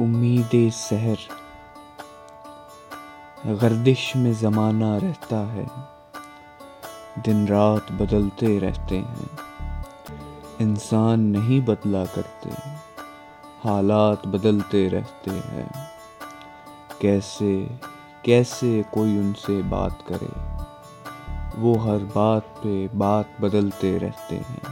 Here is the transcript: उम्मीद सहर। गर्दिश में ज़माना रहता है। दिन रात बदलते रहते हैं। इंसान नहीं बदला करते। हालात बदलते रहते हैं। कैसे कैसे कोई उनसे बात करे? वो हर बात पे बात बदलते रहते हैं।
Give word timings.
उम्मीद 0.00 0.72
सहर। 0.72 1.18
गर्दिश 3.54 4.16
में 4.16 4.32
ज़माना 4.32 4.96
रहता 4.96 5.36
है। 5.36 5.70
दिन 7.22 7.48
रात 7.48 7.92
बदलते 7.92 8.58
रहते 8.58 8.96
हैं। 8.98 9.30
इंसान 10.60 11.20
नहीं 11.20 11.64
बदला 11.64 12.06
करते। 12.06 12.50
हालात 13.68 14.26
बदलते 14.26 14.88
रहते 14.88 15.30
हैं। 15.30 15.70
कैसे 17.00 17.80
कैसे 18.24 18.84
कोई 18.94 19.18
उनसे 19.18 19.62
बात 19.62 20.04
करे? 20.12 20.54
वो 21.60 21.78
हर 21.78 21.98
बात 21.98 22.42
पे 22.42 22.88
बात 22.88 23.28
बदलते 23.40 23.98
रहते 23.98 24.36
हैं। 24.36 24.62